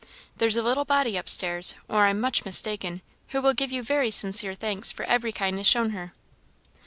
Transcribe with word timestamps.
"There's 0.37 0.55
a 0.57 0.63
little 0.63 0.83
body 0.83 1.15
up 1.15 1.29
stairs, 1.29 1.75
or 1.87 2.07
I'm 2.07 2.19
much 2.19 2.43
mistaken, 2.43 3.03
who 3.27 3.39
will 3.39 3.53
give 3.53 3.71
you 3.71 3.83
very 3.83 4.09
sincere 4.09 4.55
thanks 4.55 4.91
for 4.91 5.03
every 5.03 5.31
kindness 5.31 5.67
shown 5.67 5.91
her." 5.91 6.13